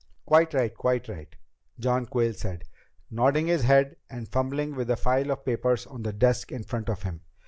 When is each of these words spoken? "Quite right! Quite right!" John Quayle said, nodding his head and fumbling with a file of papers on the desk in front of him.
"Quite 0.25 0.55
right! 0.55 0.73
Quite 0.75 1.07
right!" 1.07 1.35
John 1.79 2.07
Quayle 2.07 2.33
said, 2.33 2.63
nodding 3.11 3.45
his 3.45 3.61
head 3.61 3.97
and 4.09 4.27
fumbling 4.27 4.73
with 4.75 4.89
a 4.89 4.95
file 4.97 5.29
of 5.29 5.45
papers 5.45 5.85
on 5.85 6.01
the 6.01 6.11
desk 6.11 6.51
in 6.51 6.63
front 6.63 6.89
of 6.89 7.03
him. 7.03 7.21